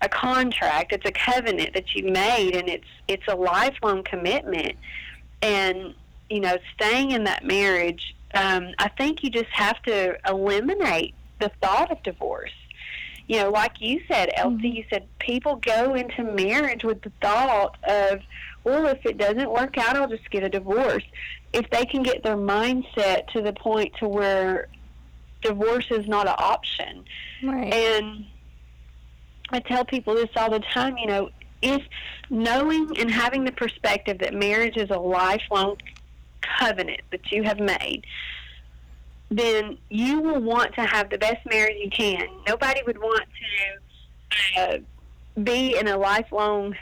[0.00, 4.76] a contract; it's a covenant that you made, and it's it's a lifelong commitment.
[5.42, 5.94] And
[6.28, 11.50] you know, staying in that marriage, um, I think you just have to eliminate the
[11.60, 12.52] thought of divorce.
[13.30, 14.66] You know, like you said, Elsie, mm-hmm.
[14.66, 18.18] you said people go into marriage with the thought of,
[18.64, 21.04] well, if it doesn't work out, I'll just get a divorce.
[21.52, 24.66] If they can get their mindset to the point to where
[25.42, 27.04] divorce is not an option,
[27.44, 27.72] Right.
[27.72, 28.26] and
[29.50, 31.30] I tell people this all the time, you know,
[31.62, 31.82] if
[32.30, 35.76] knowing and having the perspective that marriage is a lifelong
[36.58, 38.04] covenant that you have made,
[39.30, 42.26] then you will want to have the best marriage you can.
[42.48, 43.24] Nobody would want
[44.56, 44.78] to uh,
[45.42, 46.74] be in a lifelong,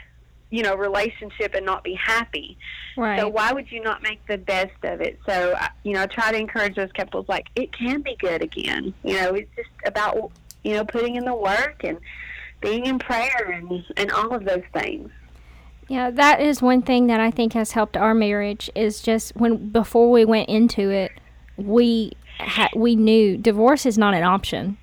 [0.49, 2.57] you know, relationship and not be happy.
[2.97, 3.19] Right.
[3.19, 5.19] So why would you not make the best of it?
[5.25, 8.41] So I- you know, I try to encourage those couples like it can be good
[8.41, 8.93] again.
[9.03, 10.31] You know, it's just about
[10.63, 11.97] you know putting in the work and
[12.61, 15.11] being in prayer and and all of those things.
[15.87, 19.69] Yeah, that is one thing that I think has helped our marriage is just when
[19.69, 21.11] before we went into it,
[21.57, 24.77] we ha- we knew divorce is not an option.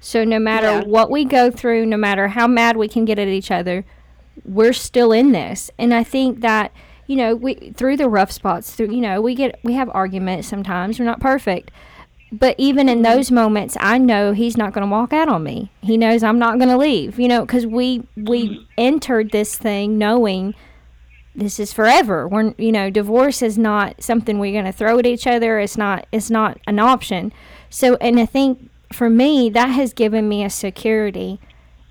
[0.00, 0.84] So no matter Yeah.
[0.84, 3.84] what we go through, no matter how mad we can get at each other,
[4.44, 5.70] we're still in this.
[5.78, 6.72] And I think that
[7.06, 10.48] you know we through the rough spots, through you know we get we have arguments
[10.48, 10.98] sometimes.
[10.98, 11.70] We're not perfect.
[12.32, 13.14] But even in mm-hmm.
[13.16, 15.70] those moments, I know he's not going to walk out on me.
[15.82, 18.64] He knows I'm not going to leave, you know, because we we mm-hmm.
[18.76, 20.54] entered this thing knowing
[21.36, 22.26] this is forever.
[22.26, 25.58] We're you know, divorce is not something we're going to throw at each other.
[25.60, 27.32] It's not it's not an option.
[27.70, 31.38] So, and I think for me that has given me a security,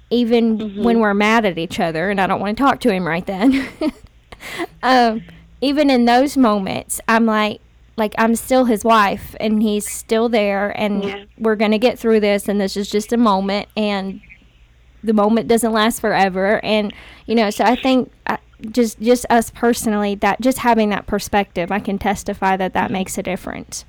[0.10, 3.05] even when we're mad at each other, and I don't want to talk to him
[3.08, 3.67] right then.
[4.84, 5.23] um,
[5.62, 7.62] even in those moments, I'm like,
[7.97, 11.23] like I'm still his wife, and he's still there, and Yeah.
[11.38, 14.21] we're gonna get through this, and this is just a moment, and
[15.03, 16.93] the moment doesn't last forever, and
[17.25, 18.38] you know, so I think uh,
[18.72, 23.18] just just us personally, that just having that perspective, I can testify that that makes
[23.18, 23.86] a difference.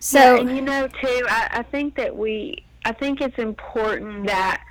[0.00, 4.26] So Yeah, and you know too, I, I think that we, I think it's important
[4.26, 4.62] that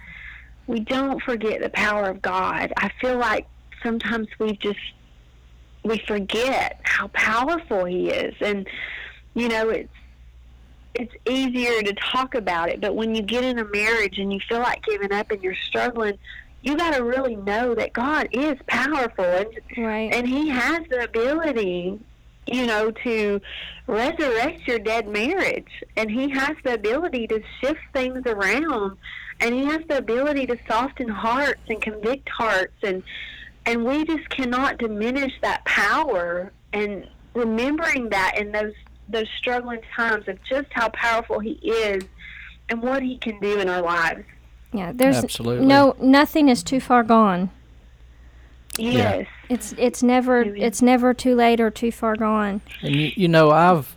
[0.68, 2.74] we don't forget the power of God.
[2.78, 3.48] I feel like
[3.84, 4.80] sometimes we just
[5.84, 8.68] we forget how powerful He is, and
[9.34, 9.90] you know it's
[10.94, 14.40] it's easier to talk about it, but when you get in a marriage and you
[14.50, 16.18] feel like giving up and you're struggling,
[16.68, 21.06] you got to really know that God is powerful and right, and he has the
[21.06, 22.00] ability
[22.46, 23.42] you know to
[23.88, 25.84] resurrect your dead marriage.
[25.96, 28.98] And he has the ability to shift things around.
[29.40, 32.76] And he has the ability to soften hearts and convict hearts.
[32.84, 33.04] And
[33.66, 38.74] and we just cannot diminish that power and remembering that in those
[39.08, 42.04] those struggling times of just how powerful he is
[42.70, 44.26] and what he can do in our lives
[44.74, 44.92] yeah.
[44.94, 45.66] There's Absolutely.
[45.66, 47.50] no nothing is too far gone.
[48.78, 52.62] yes It's it's never it's never too late or too far gone.
[52.82, 53.96] And you, you know, I've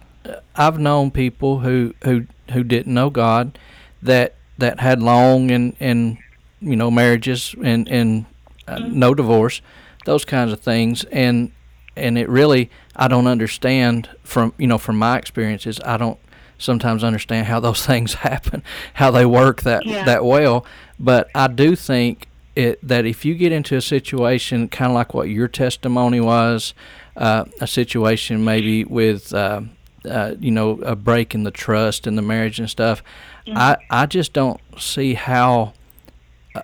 [0.54, 3.58] I've known people who who who didn't know God
[4.02, 6.18] that that had long and and
[6.60, 8.26] you know marriages and and
[8.68, 9.60] uh, no divorce,
[10.04, 11.50] those kinds of things, and
[11.96, 16.18] and it really I don't understand from you know from my experiences I don't
[16.60, 18.62] sometimes understand how those things happen,
[18.94, 20.04] how they work that Yeah.
[20.04, 20.64] that well.
[20.98, 25.14] But I do think it that if you get into a situation kind of like
[25.14, 26.74] what your testimony was,
[27.16, 29.62] uh, a situation maybe with uh,
[30.08, 33.02] uh, you know a break in the trust in the marriage and stuff,
[33.46, 35.72] I I just don't see how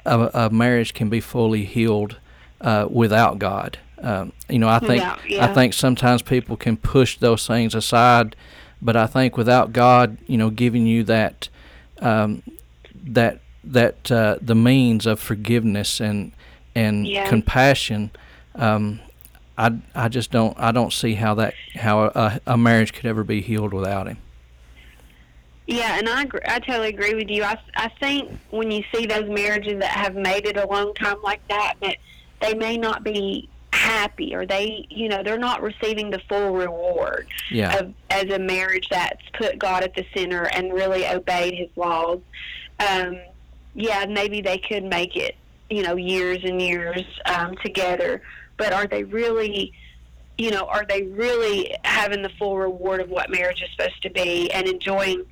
[0.04, 2.16] a, a marriage can be fully healed
[2.60, 3.78] uh, without God.
[4.02, 8.34] Um, you know, I think Without- I think sometimes people can push those things aside,
[8.82, 11.48] but I think without God, you know, giving you that
[12.00, 12.42] um,
[13.04, 16.32] that that uh, the means of forgiveness and
[16.74, 17.28] and Yeah.
[17.28, 18.10] compassion,
[18.54, 19.00] um,
[19.56, 23.24] I I just don't I don't see how that how a, a marriage could ever
[23.24, 24.18] be healed without Him.
[25.66, 27.42] Yeah, and I agree, I totally agree with you.
[27.42, 31.20] I, I think when you see those marriages that have made it a long time
[31.24, 31.96] like that, that
[32.40, 33.48] they may not be
[33.86, 37.76] happy or they, you know, they're not receiving the full reward Yeah.
[37.78, 42.20] of as a marriage that's put God at the center and really obeyed His laws.
[42.80, 43.18] Um,
[43.74, 45.36] yeah, maybe they could make it,
[45.70, 48.22] you know, years and years um, together,
[48.56, 49.72] but are they really?
[50.38, 54.10] you know, are they really having the full reward of what marriage is supposed to
[54.10, 55.24] be and enjoying,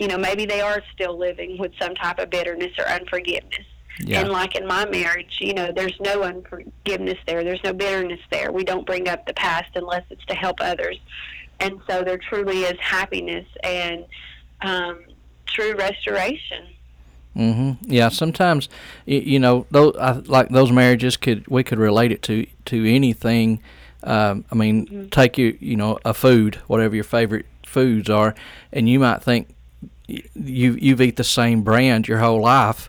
[0.00, 3.64] you know, maybe they are still living with some type of bitterness or unforgiveness.
[3.98, 4.20] Yeah.
[4.20, 7.44] And like in my marriage, you know, there's no unforgiveness there.
[7.44, 8.50] There's no bitterness there.
[8.52, 10.98] We don't bring up the past unless it's to help others.
[11.60, 14.04] And so there truly is happiness and
[14.62, 15.00] um,
[15.46, 16.66] true restoration.
[17.34, 18.68] hmm Yeah, sometimes
[19.06, 22.94] y- you know, those I, like those marriages could we could relate it to to
[22.94, 23.60] anything.
[24.02, 28.34] Um, I mean, take you you know a food, whatever your favorite foods are,
[28.72, 29.48] and you might think
[30.08, 32.88] y- you you've eat the same brand your whole life,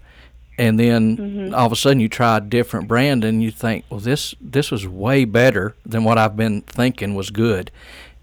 [0.61, 3.99] and then all of a sudden you try a different brand and you think, well,
[3.99, 7.71] this this was way better than what I've been thinking was good.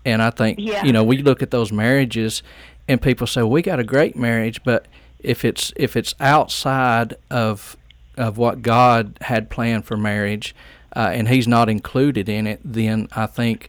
[0.04, 0.84] And I think Yeah.
[0.84, 2.42] you know we look at those marriages,
[2.86, 4.86] and people say we got a great marriage, but
[5.18, 7.76] if it's if it's outside of
[8.16, 10.54] of what God had planned for marriage,
[10.94, 13.68] uh, and He's not included in it, then I think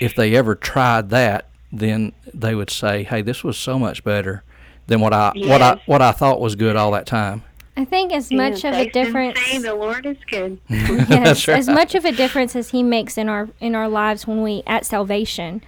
[0.00, 4.42] if they ever tried that, then they would say, "Hey, this was so much better
[4.86, 7.42] than what I what I what I thought was good all that time."
[7.76, 9.38] I think as much of a difference.
[9.40, 10.60] see the Lord is good.
[10.68, 14.26] yes, That's as much of a difference as he makes in our in our lives
[14.26, 15.62] when we at salvation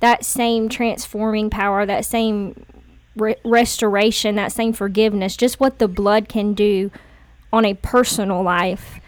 [0.00, 2.64] that same transforming power that same
[3.16, 6.90] re- restoration that same forgiveness just what the blood can do
[7.52, 9.00] on a personal life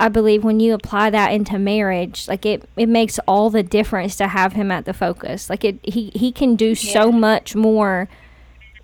[0.00, 4.16] i believe when you apply that into marriage like it it makes all the difference
[4.16, 8.08] to have him at the focus like it he he can do so much more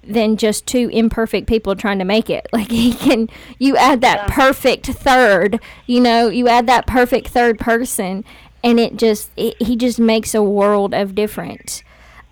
[0.09, 2.47] than just two imperfect people trying to make it.
[2.53, 4.27] Like he can, you add that Yeah.
[4.35, 8.25] perfect third, you know, you add that perfect third person,
[8.65, 11.83] and it just, it, he just makes a world of difference.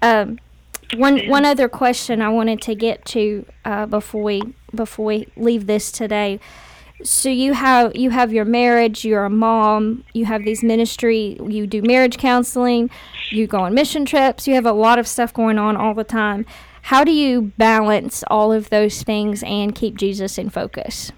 [0.03, 0.39] Um,
[0.95, 4.43] one one other question I wanted to get to uh, before we
[4.75, 6.39] before we leave this today.
[7.03, 11.67] So you have you have your marriage, you're a mom, you have these ministry, you
[11.67, 12.89] do marriage counseling,
[13.31, 16.05] you go on mission trips, you have a lot of stuff going on all the
[16.05, 16.47] time.
[16.87, 21.11] How do you balance all of those things and keep Jesus in focus?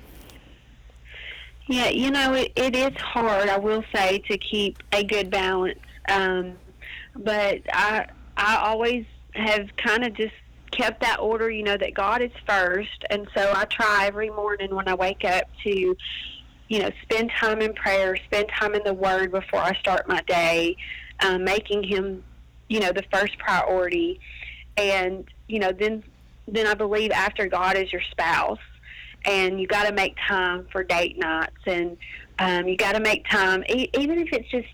[1.67, 5.79] Yeah, you know, it, it is hard, I will say, to keep a good balance.
[6.09, 6.55] Um,
[7.15, 8.07] but I
[8.39, 9.05] I always
[9.35, 10.33] have kind of just
[10.71, 13.05] kept that order, you know, that God is first.
[13.11, 15.71] And so I try every morning when I wake up to,
[16.69, 20.23] you know, spend time in prayer, spend time in the Word before I start my
[20.23, 20.79] day,
[21.21, 22.25] um, making Him,
[22.71, 24.19] you know, the first priority.
[24.79, 26.05] And, you know, then
[26.47, 28.59] then I believe after God is your spouse
[29.25, 31.97] and you got to make time for date nights and
[32.39, 34.69] um, you got to make time e- even if it's just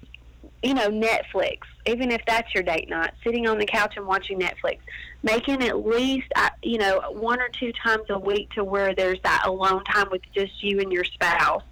[0.63, 4.39] you know netflix even if that's your date night sitting on the couch and watching
[4.39, 4.79] netflix
[5.25, 9.19] making at least uh, you know one or two times a week to where there's
[9.23, 11.63] that alone time with just you and your spouse.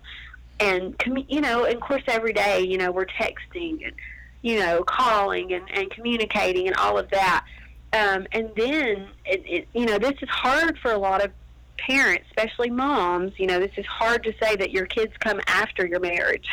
[0.58, 0.96] And
[1.28, 3.94] you know and of course every day you know we're texting and
[4.40, 7.44] you know calling and, and communicating and all of that
[7.92, 11.30] um, and then it, it, you know this is hard for a lot of
[11.86, 15.86] parents, especially moms, you know, this is hard to say that your kids come after
[15.86, 16.48] your marriage.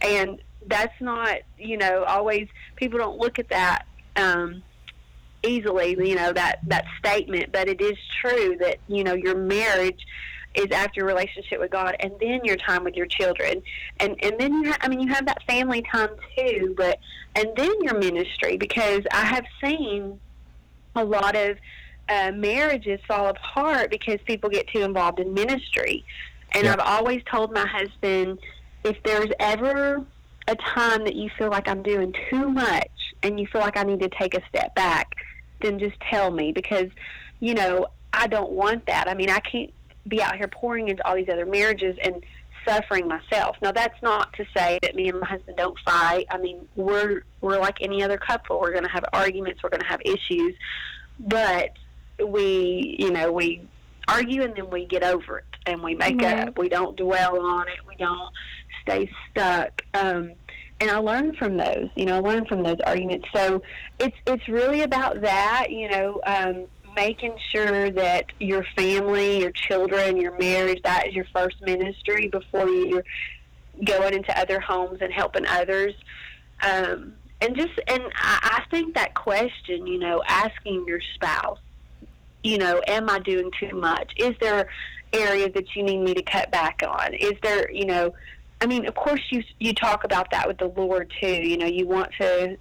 [0.00, 3.86] And that's not, you know, always people don't look at that
[4.16, 4.62] um
[5.42, 10.06] easily, you know, that that statement, but it is true that, you know, your marriage
[10.54, 13.62] is after your relationship with God and then your time with your children.
[14.00, 16.98] And and then you ha- I mean you have that family time too, but
[17.34, 20.18] and then your ministry because I have seen
[20.94, 21.58] a lot of
[22.08, 26.04] uh, marriages fall apart because people get too involved in ministry.
[26.52, 26.68] And.
[26.68, 28.38] I've always told my husband,
[28.84, 30.04] if there's ever
[30.46, 32.90] a time that you feel like I'm doing too much
[33.22, 35.14] and you feel like I need to take a step back,
[35.60, 36.90] then just tell me because,
[37.40, 39.08] you know, I don't want that.
[39.08, 39.72] I mean, I can't
[40.06, 42.22] be out here pouring into all these other marriages and
[42.66, 43.56] suffering myself.
[43.62, 46.26] Now that's not to say that me and my husband don't fight.
[46.30, 48.60] I mean, we're we're like any other couple.
[48.60, 50.54] We're going to have arguments, we're going to have issues,
[51.20, 51.70] but
[52.24, 53.66] we, you know, we
[54.08, 56.48] argue and then we get over it and we make Right.
[56.48, 56.58] up.
[56.58, 57.78] We don't dwell on it.
[57.86, 58.32] We don't
[58.82, 59.82] stay stuck.
[59.94, 60.32] Um
[60.80, 63.26] and I learn from those, you know, I learn from those arguments.
[63.34, 63.62] So
[63.98, 70.16] it's it's really about that, you know, um, making sure that your family, your children,
[70.16, 73.04] your marriage, that is your first ministry before you're
[73.84, 75.94] going into other homes and helping others.
[76.62, 81.58] Um, and just, and I, I think that question, you know, asking your spouse,
[82.42, 84.12] you know, am I doing too much?
[84.16, 84.68] Is there
[85.12, 87.14] areas that you need me to cut back on?
[87.14, 88.14] Is there, you know,
[88.60, 91.26] I mean, of course you you talk about that with the Lord too.
[91.26, 92.56] You know, you want to,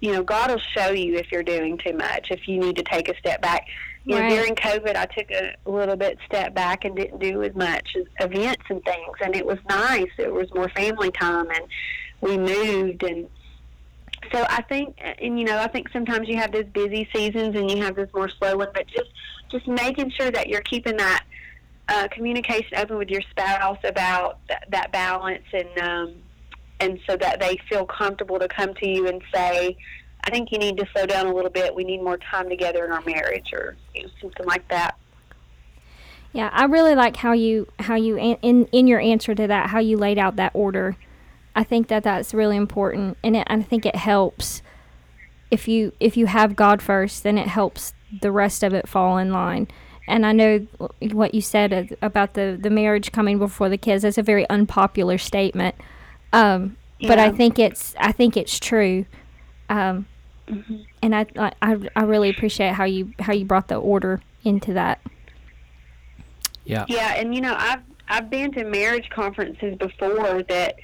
[0.00, 2.82] you know, God will show you if you're doing too much, if you need to
[2.82, 3.66] take a step back.
[4.04, 7.54] You know, during COVID, I took a little bit step back and didn't do as
[7.54, 10.08] much as events and things, and it was nice.
[10.16, 11.64] It was more family time, and
[12.20, 13.28] we moved and.
[14.32, 17.70] So I think, and you know, I think sometimes you have those busy seasons and
[17.70, 19.10] you have this more slow one, but just
[19.50, 21.24] just making sure that you're keeping that
[21.88, 26.14] uh, communication open with your spouse about that, that balance and um,
[26.80, 29.76] and so that they feel comfortable to come to you and say,
[30.24, 31.74] I think you need to slow down a little bit.
[31.74, 34.96] We need more time together in our marriage, or you know, something like that.
[36.32, 39.78] Yeah, I really like how you how you in in your answer to that how
[39.78, 40.96] you laid out that order.
[41.56, 44.62] I think that that's really important, and it, I think it helps
[45.50, 49.18] if you if you have God first, then it helps the rest of it fall
[49.18, 49.68] in line.
[50.06, 50.66] And I know
[51.10, 54.02] what you said about the the marriage coming before the kids.
[54.02, 55.74] That's a very unpopular statement,
[56.32, 56.76] um,
[57.06, 59.04] but I think it's I think it's true.
[59.68, 60.06] Um,
[60.48, 60.84] Mhm.
[61.02, 64.72] and I, I I- I really appreciate how you how you brought the order into
[64.74, 65.00] that.
[66.64, 66.84] Yeah.
[66.88, 70.76] Yeah, and you know, I've I've been to marriage conferences before that.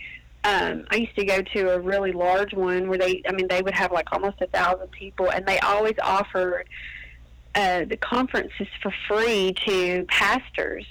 [0.44, 3.62] Um, I used to go to a really large one where they, I mean, they
[3.62, 6.66] would have like almost a thousand people, and they always offered
[7.54, 10.84] uh, the conferences for free to pastors.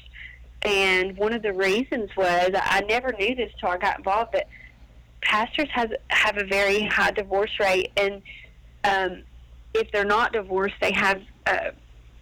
[0.65, 4.47] And one of the reasons was I never knew this till I got involved, but
[5.21, 8.21] pastors has have a very high divorce rate, and
[8.83, 9.23] um,
[9.73, 11.71] if they're not divorced, they have, uh,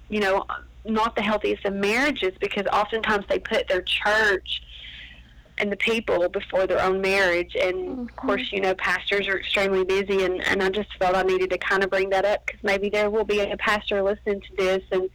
[0.10, 0.46] you know,
[0.86, 4.62] not the healthiest of marriages because oftentimes they put their church
[5.58, 7.56] and the people before their own marriage.
[7.56, 11.22] And of course, you know, pastors are extremely busy, and, and I just felt I
[11.24, 14.42] needed to kind of bring that up because maybe there will be a pastor listening
[14.42, 15.10] to this and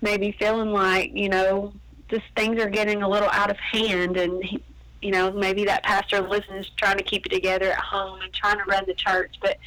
[0.00, 1.72] maybe feeling like, you know,
[2.08, 4.62] just things are getting a little out of hand and he,
[5.02, 8.58] you know maybe that pastor listens trying to keep it together at home and trying
[8.58, 9.58] to run the church but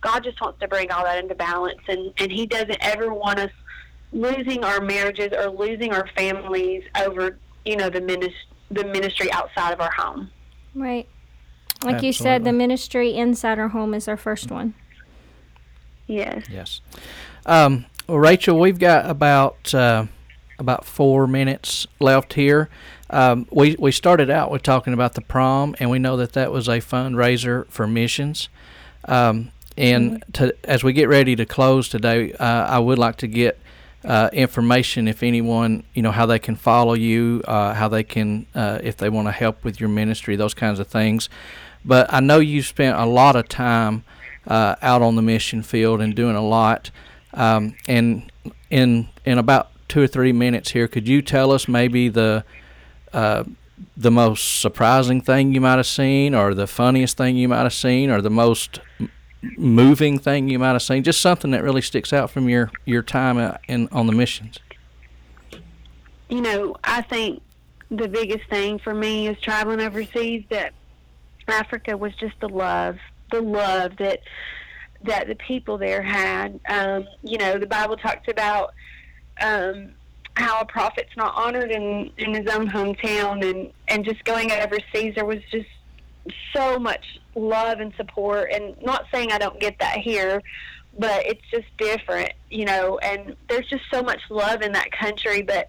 [0.00, 3.38] god just wants to bring all that into balance and and he doesn't ever want
[3.38, 3.50] us
[4.12, 9.72] losing our marriages or losing our families over you know the ministry the ministry outside
[9.72, 10.30] of our home
[10.74, 11.08] Right.
[11.84, 14.74] Like you said, the ministry inside our home is our first one.
[16.06, 16.80] yes Yes.
[17.46, 20.06] Um, well, Rachel, we've got about uh,
[20.58, 22.68] about four minutes left here.
[23.10, 26.52] Um, we we started out with talking about the prom, and we know that that
[26.52, 28.48] was a fundraiser for missions.
[29.06, 33.26] Um, and to, as we get ready to close today, uh, I would like to
[33.26, 33.58] get
[34.04, 38.46] uh, information if anyone, you know, how they can follow you, uh, how they can,
[38.54, 41.28] uh, if they want to help with your ministry, those kinds of things.
[41.84, 44.04] But I know you spent a lot of time
[44.46, 46.90] uh, out on the mission field and doing a lot.
[47.32, 48.30] Um, and
[48.70, 52.44] in in about two or three minutes here, could you tell us maybe the
[53.12, 53.44] uh,
[53.96, 57.74] the most surprising thing you might have seen, or the funniest thing you might have
[57.74, 58.80] seen, or the most
[59.56, 61.02] moving thing you might have seen?
[61.02, 64.58] Just something that really sticks out from your your time uh, in on the missions.
[66.28, 67.42] you know, I think
[67.90, 70.72] the biggest thing for me is traveling overseas that
[71.46, 72.96] Africa was just the love,
[73.30, 74.20] the love that
[75.02, 76.58] that the people there had.
[76.68, 78.72] Um, you know, the Bible talks about
[79.40, 79.90] um,
[80.36, 85.14] how a prophet's not honored in in his own hometown, and and just going overseas,
[85.14, 85.68] there was just
[86.54, 88.50] so much love and support.
[88.52, 90.42] And not saying I don't get that here,
[90.98, 92.98] but it's just different, you know.
[92.98, 95.68] And there's just so much love in that country, but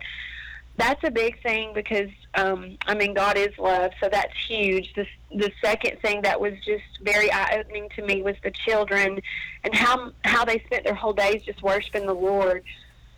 [0.78, 4.94] that's a big thing because um, I mean God is love, so that's huge.
[4.96, 9.20] The the second thing that was just very eye opening to me was the children
[9.64, 12.64] and how how they spent their whole days just worshiping the Lord.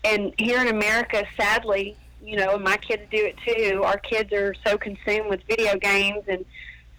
[0.03, 3.83] And here in America, sadly, you know, and my kids do it too.
[3.83, 6.45] Our kids are so consumed with video games and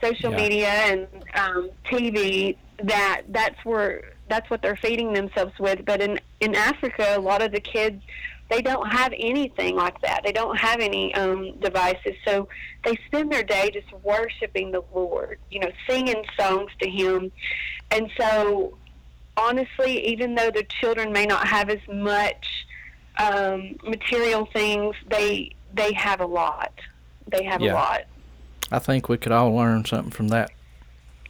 [0.03, 0.36] social Yeah.
[0.36, 5.84] media and um, TV that that's where that's what they're feeding themselves with.
[5.84, 8.03] But in in Africa, a lot of the kids
[8.51, 10.22] they don't have anything like that.
[10.24, 12.49] They don't have any um, devices, so
[12.82, 15.38] they spend their day just worshiping the Lord.
[15.51, 17.30] You know, singing songs to Him,
[17.90, 18.78] and so
[19.36, 22.66] honestly, even though the children may not have as much
[23.19, 26.73] um, material things, they they have a lot.
[27.27, 27.73] They have Yeah.
[27.73, 28.01] a lot.
[28.71, 30.51] I think we could all learn something from that.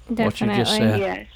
[0.06, 0.56] What you Definitely.
[0.64, 1.00] just said.
[1.00, 1.26] Yes.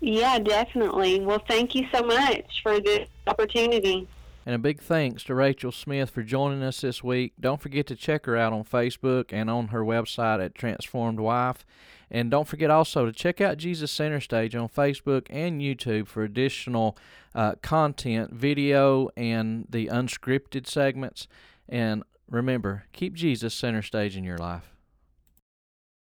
[0.00, 1.20] Yeah, definitely.
[1.20, 4.08] Well, thank you so much for this opportunity.
[4.46, 7.34] And a big thanks to Rachel Smith for joining us this week.
[7.38, 11.66] Don't forget to check her out on Facebook and on her website at Transformed Wife.
[12.10, 16.24] And don't forget also to check out Jesus Center Stage on Facebook and YouTube for
[16.24, 16.96] additional
[17.34, 21.28] uh, content, video, and the unscripted segments.
[21.68, 24.70] And remember, keep Jesus center stage in your life.